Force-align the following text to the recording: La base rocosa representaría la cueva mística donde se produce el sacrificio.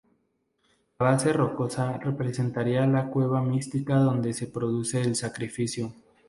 La 0.97 1.05
base 1.05 1.31
rocosa 1.31 1.99
representaría 1.99 2.87
la 2.87 3.05
cueva 3.07 3.43
mística 3.43 3.97
donde 3.99 4.33
se 4.33 4.47
produce 4.47 4.99
el 4.99 5.15
sacrificio. 5.15 5.93